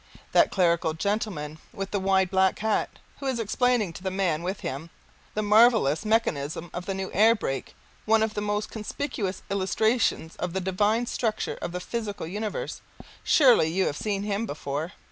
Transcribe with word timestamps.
That 0.31 0.49
clerical 0.49 0.95
gentleman 0.95 1.59
with 1.71 1.91
the 1.91 1.99
wide 1.99 2.31
black 2.31 2.57
hat, 2.57 2.89
who 3.19 3.27
is 3.27 3.39
explaining 3.39 3.93
to 3.93 4.01
the 4.01 4.09
man 4.09 4.41
with 4.41 4.61
him 4.61 4.89
the 5.35 5.43
marvellous 5.43 6.05
mechanism 6.05 6.71
of 6.73 6.87
the 6.87 6.95
new 6.95 7.11
air 7.13 7.35
brake 7.35 7.75
(one 8.05 8.23
of 8.23 8.33
the 8.33 8.41
most 8.41 8.71
conspicuous 8.71 9.43
illustrations 9.51 10.35
of 10.37 10.53
the 10.53 10.59
divine 10.59 11.05
structure 11.05 11.59
of 11.61 11.71
the 11.71 11.79
physical 11.79 12.25
universe), 12.25 12.81
surely 13.23 13.67
you 13.67 13.85
have 13.85 13.95
seen 13.95 14.23
him 14.23 14.47
before. 14.47 14.93